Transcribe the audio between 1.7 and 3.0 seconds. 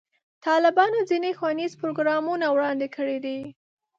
پروګرامونه وړاندې